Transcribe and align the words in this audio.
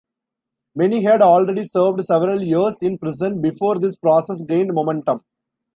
Many 0.73 1.03
had 1.03 1.21
already 1.21 1.63
served 1.63 2.03
several 2.05 2.41
years 2.41 2.77
in 2.81 2.97
prison 2.97 3.39
before 3.39 3.77
this 3.77 3.97
process 3.97 4.41
gained 4.41 4.73
momentum. 4.73 5.21